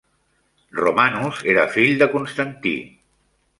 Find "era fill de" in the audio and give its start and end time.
1.53-2.09